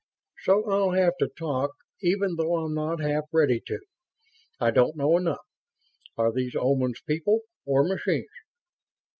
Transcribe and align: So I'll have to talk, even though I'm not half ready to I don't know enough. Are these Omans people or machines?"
So 0.45 0.67
I'll 0.67 0.93
have 0.93 1.13
to 1.19 1.27
talk, 1.37 1.69
even 2.01 2.33
though 2.35 2.55
I'm 2.65 2.73
not 2.73 3.01
half 3.03 3.25
ready 3.31 3.61
to 3.67 3.77
I 4.59 4.71
don't 4.71 4.95
know 4.97 5.15
enough. 5.15 5.45
Are 6.17 6.31
these 6.33 6.55
Omans 6.55 7.03
people 7.07 7.41
or 7.67 7.83
machines?" 7.83 8.27